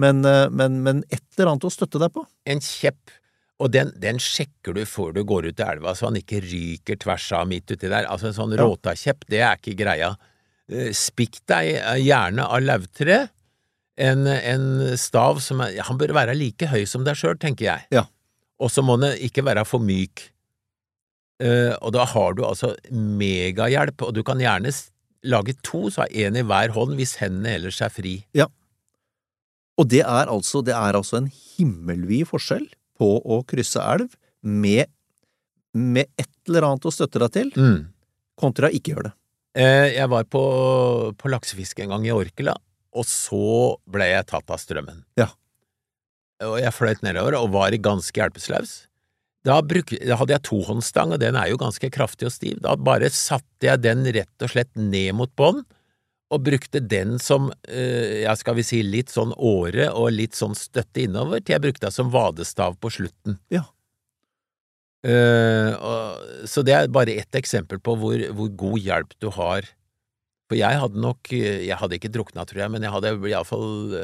[0.00, 2.24] men, eh, men, men et eller annet å støtte deg på.
[2.48, 3.12] En kjepp.
[3.60, 6.98] Og den, den sjekker du før du går ut i elva, så han ikke ryker
[7.00, 8.04] tvers av midt uti der.
[8.08, 8.64] Altså en sånn Ja.
[8.64, 10.10] råtakjepp, det er ikke greia.
[10.96, 13.22] Spikk deg gjerne av lauvtre.
[13.96, 14.66] En, en
[15.00, 17.86] stav som er Han bør være like høy som deg sjøl, tenker jeg.
[17.96, 18.02] Ja.
[18.62, 20.28] Og så må den ikke være for myk.
[21.44, 24.72] Eh, og da har du altså megahjelp, og du kan gjerne
[25.26, 28.14] lage to, så har én i hver hånd hvis hendene ellers er fri.
[28.36, 28.46] Ja.
[29.76, 32.64] Og det er altså, det er altså en himmelvid forskjell
[32.96, 34.88] på å krysse elv med,
[35.76, 37.80] med et eller annet å støtte deg til, Mm.
[38.40, 39.14] kontra ikke gjøre det.
[39.56, 40.40] Eh, jeg var på,
[41.16, 42.54] på laksefiske en gang i Orkela,
[42.96, 45.02] og så ble jeg tatt av strømmen.
[45.20, 45.28] Ja.
[46.44, 48.74] Og jeg fløyt nedover og var ganske hjelpeløs.
[49.46, 52.58] Da, da hadde jeg tohåndsstang, og den er jo ganske kraftig og stiv.
[52.64, 55.62] Da bare satte jeg den rett og slett ned mot bånn,
[56.34, 60.56] og brukte den som, eh, ja, skal vi si, litt sånn åre og litt sånn
[60.58, 63.38] støtte innover, til jeg brukte den som vadestav på slutten.
[63.54, 63.62] Ja.
[65.06, 69.68] Eh, og, så det er bare ett eksempel på hvor, hvor god hjelp du har.
[70.46, 73.96] For jeg hadde nok Jeg hadde ikke drukna, tror jeg, men jeg hadde iallfall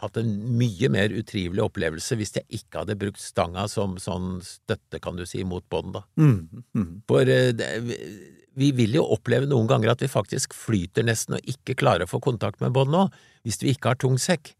[0.00, 5.00] hatt en mye mer utrivelig opplevelse hvis jeg ikke hadde brukt stanga som sånn støtte,
[5.02, 6.04] kan du si, mot bånd, da.
[6.20, 6.88] Mm, mm.
[7.10, 7.68] For eh, det,
[8.60, 12.10] vi vil jo oppleve noen ganger at vi faktisk flyter nesten og ikke klarer å
[12.10, 13.06] få kontakt med bånd nå,
[13.46, 14.54] hvis vi ikke har tung sekk.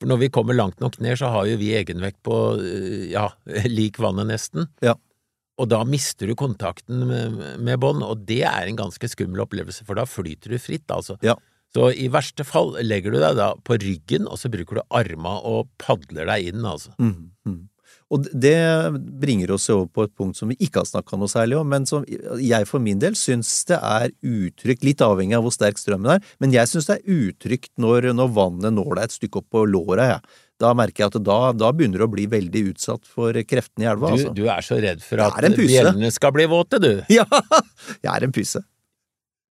[0.00, 3.30] For når vi kommer langt nok ned, så har jo vi egenvekt på, eh, ja,
[3.78, 4.70] lik vannet nesten.
[4.84, 4.96] Ja.
[5.56, 9.86] Og da mister du kontakten med, med bånd, og det er en ganske skummel opplevelse,
[9.88, 11.16] for da flyter du fritt, altså.
[11.24, 11.36] Ja.
[11.76, 15.38] Så i verste fall legger du deg da på ryggen, og så bruker du arma
[15.44, 16.92] og padler deg inn, altså.
[17.00, 17.64] Mm, mm.
[18.14, 18.54] Og det
[19.18, 21.88] bringer oss over på et punkt som vi ikke har snakka noe særlig om, men
[21.90, 22.04] som
[22.38, 26.28] jeg for min del syns det er utrygt, litt avhengig av hvor sterk strømmen er,
[26.42, 29.64] men jeg syns det er utrygt når, når vannet når deg et stykke opp på
[29.72, 30.36] låra, jeg.
[30.62, 33.90] Da merker jeg at da, da begynner du å bli veldig utsatt for kreftene i
[33.90, 34.32] elva, Du, altså.
[34.36, 36.92] du er så redd for at bjellene skal bli våte, du.
[37.18, 37.26] Ja!
[38.00, 38.62] Jeg er en pyse.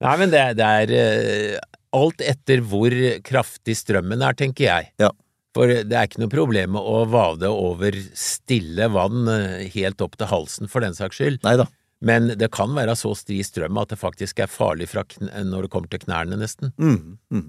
[0.04, 1.56] Nei, men det, det er eh,
[1.96, 2.94] alt etter hvor
[3.26, 4.92] kraftig strømmen er, tenker jeg.
[5.00, 5.10] Ja.
[5.56, 10.20] For det er ikke noe problem med å vade over stille vann eh, helt opp
[10.20, 11.40] til halsen, for den saks skyld.
[11.46, 11.66] Neida.
[12.00, 15.66] Men det kan være så stri strøm at det faktisk er farlig fra kn når
[15.66, 16.72] det kommer til knærne, nesten.
[16.80, 17.48] Mm, mm.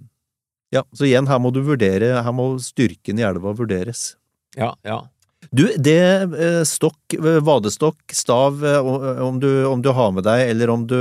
[0.71, 4.13] Ja, så igjen, her må du vurdere, her må styrken i elva vurderes.
[4.55, 5.01] Ja, ja.
[5.49, 8.79] Du, det eh, stokk, eh, vadestokk, stav, eh,
[9.25, 10.99] om du, om du har med deg, eller om du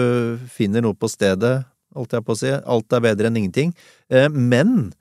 [0.50, 1.60] finner noe på stedet,
[1.94, 3.72] holdt jeg på å si, alt er bedre enn ingenting.
[4.30, 4.92] Men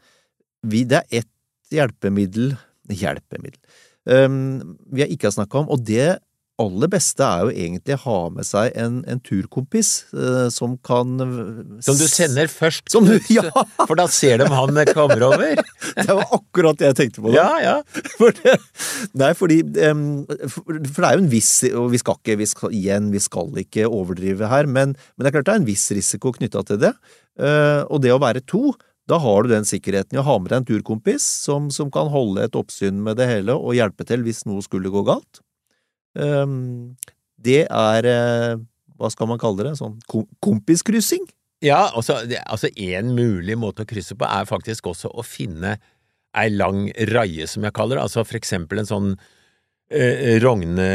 [0.66, 1.30] vi, det er ett
[1.74, 2.56] hjelpemiddel
[2.90, 3.62] Hjelpemiddel
[4.10, 6.16] vi har ikke snakka om, og det
[6.60, 11.16] aller beste er jo egentlig å ha med seg en, en turkompis eh, som kan
[11.86, 13.46] Som du sender først, Som du- ja.
[13.86, 15.62] for da ser de han kommer over.
[16.00, 17.32] Det var akkurat det jeg tenkte på.
[17.34, 17.38] da.
[17.40, 17.76] Ja, ja.
[18.20, 18.56] For det,
[19.18, 20.04] nei, fordi um,
[20.52, 23.22] for, for det er jo en viss Og vi skal ikke, vi skal, igjen, vi
[23.24, 26.64] skal ikke overdrive her, men, men det er klart det er en viss risiko knytta
[26.68, 26.94] til det.
[27.40, 28.74] Uh, og det å være to,
[29.10, 32.12] da har du den sikkerheten i å ha med deg en turkompis som, som kan
[32.14, 35.42] holde et oppsyn med det hele og hjelpe til hvis noe skulle gå galt.
[36.18, 36.96] Em,
[37.38, 38.56] det er eh,
[39.00, 39.78] Hva skal man kalle det?
[39.80, 40.00] Sånn
[40.44, 41.26] kompiskryssing?
[41.64, 45.78] Ja, altså, det, altså en mulig måte å krysse på er faktisk også å finne
[46.38, 49.10] ei lang raie, som jeg kaller det, altså for eksempel en sånn
[49.92, 50.88] eh, rognestokk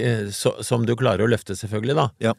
[0.00, 2.06] eh, så, som du klarer å løfte, selvfølgelig, da.
[2.30, 2.34] Ja.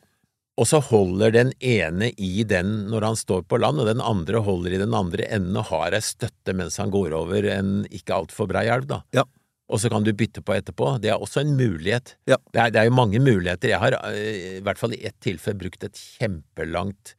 [0.60, 4.38] Og så holder den ene i den når han står på land, og den andre
[4.44, 8.18] holder i den andre enden og har ei støtte mens han går over en ikke
[8.18, 9.00] altfor brei elv, da.
[9.16, 9.24] Ja.
[9.70, 10.96] Og så kan du bytte på etterpå.
[11.02, 12.16] Det er også en mulighet.
[12.30, 12.40] Ja.
[12.50, 13.70] Det, er, det er jo mange muligheter.
[13.70, 17.14] Jeg har eh, i hvert fall i ett tilfelle brukt et kjempelangt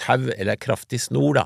[0.00, 1.44] tau, eller kraftig snor, da,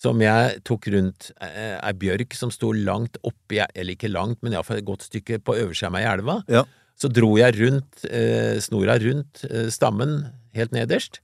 [0.00, 4.54] som jeg tok rundt eh, ei bjørk som sto langt oppi, eller ikke langt, men
[4.54, 6.38] iallfall et godt stykke på øversida av meg i elva.
[6.50, 6.64] Ja.
[7.00, 10.22] Så dro jeg rundt, eh, snora rundt eh, stammen
[10.56, 11.20] helt nederst,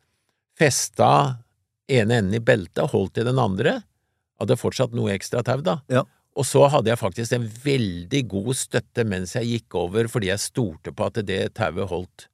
[0.57, 1.11] festa
[1.93, 3.79] ene enden i beltet, holdt i den andre,
[4.41, 5.79] hadde fortsatt noe ekstra tau, da.
[5.93, 6.05] Ja.
[6.37, 10.43] Og så hadde jeg faktisk en veldig god støtte mens jeg gikk over, fordi jeg
[10.43, 12.27] stolte på at det tauet holdt.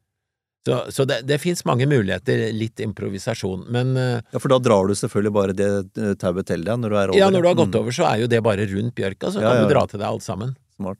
[0.66, 4.86] Så, så det, det fins mange muligheter, litt improvisasjon, men eh, Ja, for da drar
[4.86, 7.18] du selvfølgelig bare det eh, tauet til deg når du er over.
[7.18, 7.80] ja, når du har gått Mm.
[7.80, 9.98] over, så er jo det bare rundt bjørka, så Ja, kan ja, du dra til
[10.02, 10.54] deg alt sammen.
[10.78, 10.98] Smart.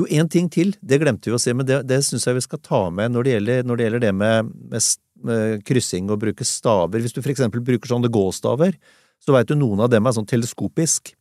[0.00, 2.44] Jo, en ting til, det glemte vi å si, men det, det syns jeg vi
[2.46, 4.88] skal ta med når det gjelder, når det, gjelder det med, med,
[5.28, 7.02] med kryssing og bruke staver.
[7.04, 8.78] Hvis du for eksempel bruker sånne gåstaver,
[9.20, 11.12] så veit du noen av dem er sånn teleskopisk.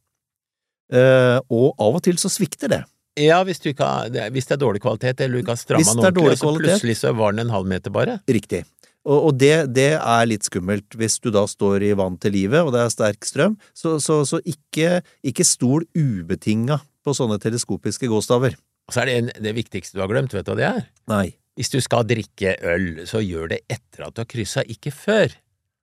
[0.89, 2.82] Eh, og av og til så svikter det.
[3.19, 3.88] Ja, hvis, du ikke
[4.32, 6.65] hvis det er dårlig kvalitet, eller du ikke har stramma den ordentlig, så kvalitet.
[6.65, 8.19] plutselig så var den en halv meter bare.
[8.32, 8.63] Riktig.
[9.08, 12.62] Og, og det, det er litt skummelt hvis du da står i vann til livet,
[12.63, 13.58] og det er sterk strøm.
[13.75, 18.58] Så, så, så ikke, ikke stol ubetinga på sånne teleskopiske gåstaver.
[18.89, 20.82] Og så er det en, det viktigste du har glemt, vet du hva det er?
[21.12, 21.28] Nei.
[21.60, 25.34] Hvis du skal drikke øl, så gjør det etter at du har kryssa, ikke før.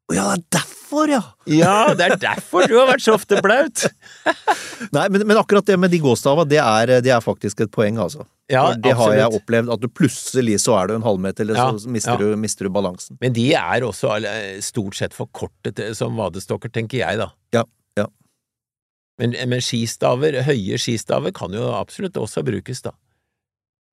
[0.06, 1.20] Å ja, det er derfor, ja!
[1.50, 3.82] Ja, det er derfor du har vært så ofte blaut!
[4.94, 7.98] Nei, men, men akkurat det med de gåstava, det er, det er faktisk et poeng,
[7.98, 8.22] altså.
[8.46, 11.58] Ja, For det har jeg opplevd, at du plutselig så er du en halvmeter, eller
[11.58, 12.20] Ja, så mister, ja.
[12.22, 13.18] du, mister du balansen.
[13.22, 14.12] Men de er også
[14.62, 17.32] stort sett for korte som vadestokker, tenker jeg, da.
[17.56, 17.64] Ja,
[17.98, 18.06] ja.
[19.18, 22.94] Men, men skistaver, høye skistaver, kan jo absolutt også brukes, da.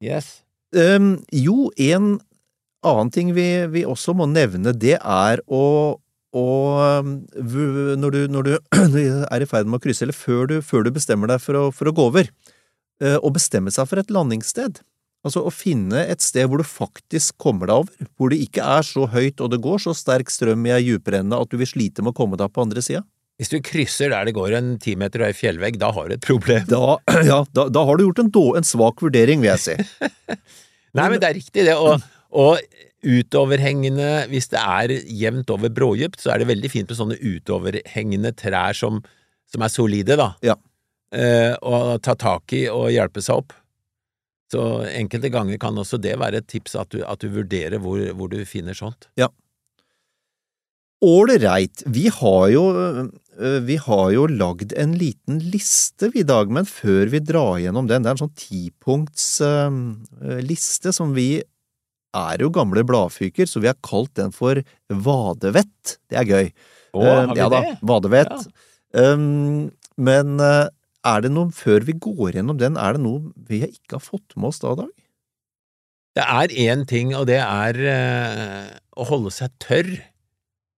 [0.04, 0.44] Yes.
[0.78, 2.20] Um, jo, en
[2.84, 5.64] annen ting vi, vi også må nevne, det er å,
[6.34, 6.46] å
[7.00, 8.50] um, når, du, når
[8.96, 11.60] du er i ferd med å krysse, eller før du, før du bestemmer deg for
[11.60, 12.32] å, for å gå over,
[13.04, 14.82] eh, å bestemme seg for et landingssted.
[15.24, 18.84] Altså å finne et sted hvor du faktisk kommer deg over, hvor det ikke er
[18.84, 22.04] så høyt og det går så sterk strøm i ei djuprenne at du vil slite
[22.04, 23.06] med å komme deg på andre sida.
[23.40, 26.26] Hvis du krysser der det går en timeter og ei fjellvegg, da har du et
[26.26, 26.66] problem.
[26.70, 26.98] Da,
[27.32, 30.10] ja, da, da har du gjort en, en svak vurdering, vil jeg si.
[30.98, 31.78] Nei, men det er riktig, det.
[31.80, 32.60] Og, og
[33.04, 38.32] utoverhengende, hvis det er jevnt over brådypt, så er det veldig fint med sånne utoverhengende
[38.40, 39.02] trær som,
[39.52, 40.30] som er solide, da.
[40.46, 40.56] Ja.
[41.14, 43.54] Eh, og ta tak i og hjelpe seg opp.
[44.54, 44.62] Så
[44.94, 48.30] enkelte ganger kan også det være et tips at du, at du vurderer hvor, hvor
[48.30, 49.10] du finner sånt.
[51.04, 53.08] Ålreit, vi har jo øh,
[53.68, 58.04] vi har jo lagd en liten liste i dag, men før vi drar gjennom den,
[58.04, 61.44] det er en sånn tipunktsliste øh, som vi
[62.18, 65.98] er jo gamle bladfyker, så vi har kalt den for Vadevett.
[66.12, 66.54] Det er gøy.
[66.94, 67.62] Å, Eh, har vi ja, det?
[67.66, 68.50] Da, vadevett.
[68.94, 70.68] Um, men øh,
[71.04, 74.36] er det noe, før vi går gjennom den, er det noe vi ikke har fått
[74.38, 74.92] med oss da, Dag?
[76.14, 79.90] Det er én ting, og det er eh, å holde seg tørr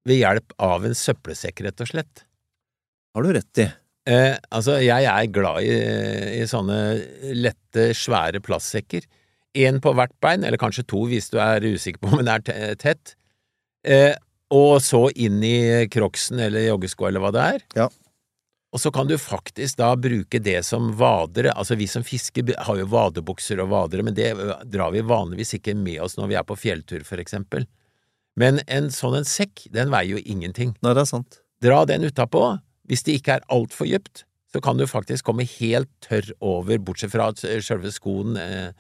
[0.07, 2.23] ved hjelp av en søppelsekk, rett og slett.
[3.15, 3.67] Har du rett i.
[4.11, 5.75] Eh, altså, jeg er glad i,
[6.39, 6.79] i sånne
[7.35, 9.09] lette, svære plastsekker.
[9.55, 12.75] Én på hvert bein, eller kanskje to hvis du er usikker på om den er
[12.81, 13.15] tett.
[13.87, 14.15] Eh,
[14.55, 17.69] og så inn i crocsen eller joggesko eller hva det er.
[17.79, 17.89] Ja.
[18.75, 22.81] Og så kan du faktisk da bruke det som vadere, altså vi som fisker har
[22.81, 24.33] jo vadebukser og vadere, men det
[24.67, 27.69] drar vi vanligvis ikke med oss når vi er på fjelltur, for eksempel.
[28.35, 30.75] Men en sånn en sekk, den veier jo ingenting.
[30.83, 31.39] Nei, det er sant.
[31.63, 32.57] Dra den utapå.
[32.91, 37.15] Hvis det ikke er altfor dypt, så kan du faktisk komme helt tørr over, bortsett
[37.15, 38.75] fra at selve skoen, eh,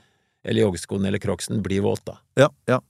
[0.44, 2.18] eller joggeskoen eller crocsen, blir våt, da.
[2.38, 2.80] Ja, ja.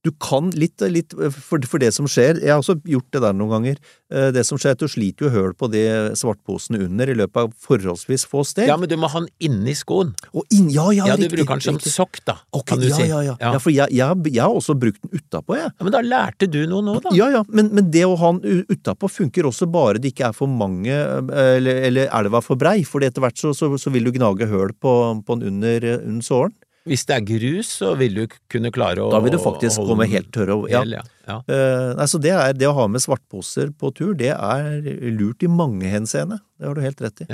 [0.00, 3.34] Du kan litt, litt for, for det som skjer, jeg har også gjort det der
[3.36, 5.82] noen ganger, Eh, det som skjer er at du sliter jo høl på de
[6.18, 8.66] svartposene under i løpet av forholdsvis få steg.
[8.66, 10.10] Ja, men du må ha den inni skoen.
[10.34, 12.88] Og inn, ja, ja, Ja, du riktig, bruker den som sokk, da, okay, kan du
[12.88, 13.06] ja, si.
[13.06, 13.52] ja, ja, ja.
[13.62, 15.70] for jeg, jeg, jeg har også brukt den utapå, jeg.
[15.70, 17.14] Ja, Men da lærte du noe nå, da.
[17.14, 20.34] Ja, ja, men, men det å ha den utapå funker også bare det ikke er
[20.34, 24.10] for mange, eh, eller, eller elva for brei, for etter hvert så, så, så vil
[24.10, 26.56] du gnage høl på, på den under, under såren.
[26.88, 30.06] Hvis det er grus, så vil du kunne klare å Da vil du faktisk komme
[30.08, 30.72] helt tørr over.
[30.72, 30.80] Ja.
[30.88, 31.02] ja.
[31.28, 31.38] ja.
[31.44, 34.80] Uh, nei, så det, er, det å ha med svartposer på tur, det er
[35.12, 36.40] lurt i mange henseende.
[36.56, 37.30] Det har du helt rett i.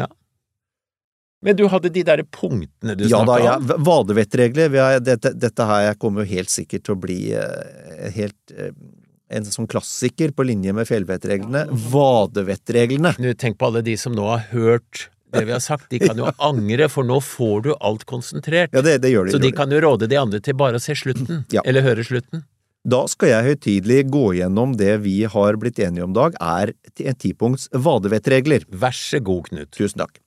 [1.46, 3.70] Men du hadde de derre punktene du Ja snakka om?
[3.70, 3.80] ja.
[3.87, 5.00] Vadevettregler.
[5.04, 8.72] Dette, dette her kommer jo helt sikkert til å bli eh, helt eh,
[9.30, 11.66] en sånn klassiker på linje med fjellvettreglene.
[11.92, 13.35] Vadevettreglene.
[13.38, 15.06] Tenk på alle de som nå har hørt
[15.38, 15.88] det vi har sagt.
[15.92, 18.72] De kan jo angre, for nå får du alt konsentrert.
[18.77, 19.37] Ja, det, det gjør de.
[19.37, 21.62] Så de kan jo råde de andre til bare å se slutten, Ja.
[21.64, 22.44] eller høre slutten.
[22.87, 26.70] Da skal jeg høytidelig gå gjennom det vi har blitt enige om, Dag, er
[27.03, 28.62] en tipunkts vadevettregler.
[28.70, 29.72] Vær så god, Knut.
[29.75, 30.20] Tusen takk.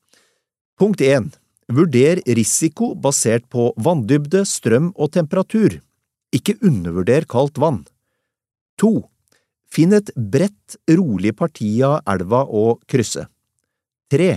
[0.80, 1.30] Punkt 1.
[1.72, 5.78] Vurder risiko basert på vanndybde, strøm og temperatur.
[6.36, 7.86] Ikke undervurder kaldt vann.
[8.82, 8.92] 2.
[9.70, 13.28] Finn et bredt, rolig parti av elva å krysse.
[14.12, 14.32] 3.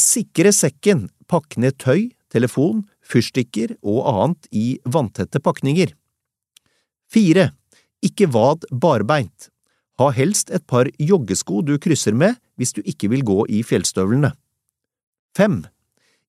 [0.00, 5.92] Sikre sekken, pakk ned tøy, telefon, fyrstikker og annet i vanntette pakninger.
[7.12, 7.48] 4.
[8.06, 9.50] Ikke vad barbeint.
[10.00, 14.32] Ha helst et par joggesko du krysser med hvis du ikke vil gå i fjellstøvlene.
[15.36, 15.60] 5.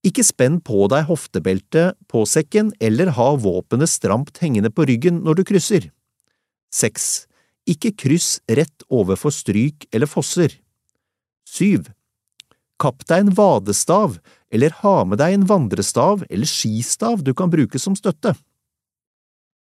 [0.03, 5.39] Ikke spenn på deg hoftebeltet på sekken eller ha våpenet stramt hengende på ryggen når
[5.39, 5.87] du krysser.
[6.73, 7.07] 6.
[7.71, 10.57] Ikke kryss rett overfor stryk eller fosser.
[11.47, 11.85] 7.
[12.81, 14.17] Kapp deg en vadestav
[14.51, 18.33] eller ha med deg en vandrestav eller skistav du kan bruke som støtte.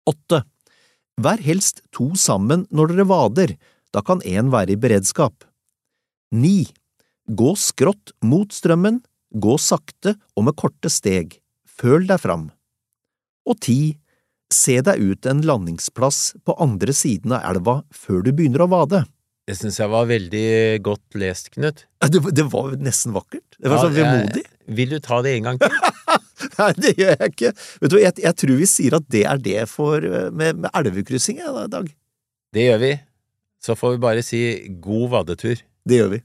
[0.09, 0.43] 8.
[1.19, 3.55] Vær helst to sammen når dere vader,
[3.93, 5.45] da kan én være i beredskap.
[6.37, 6.69] 9.
[7.29, 9.01] Gå skrått mot strømmen,
[9.33, 12.49] gå sakte og med korte steg, føl deg fram.
[13.49, 13.97] Og 10.
[14.53, 19.03] Se deg ut en landingsplass på andre siden av elva før du begynner å vade.
[19.49, 20.45] Det syns jeg var veldig
[20.85, 21.87] godt lest, Knut.
[22.13, 23.47] Det, det var nesten vakkert.
[23.57, 24.45] Det var Ja, så vemodig.
[24.77, 25.73] Vil du ta det en gang til?
[26.59, 27.53] Nei, det gjør jeg ikke.
[27.81, 30.71] Vet du, jeg, jeg tror vi sier at det er det for, eh, med, med
[30.77, 31.89] elvekryssing i dag.
[32.55, 32.93] Det gjør vi.
[33.65, 34.45] Så får vi bare si
[34.85, 35.65] god vadetur.
[35.89, 36.25] Det gjør vi.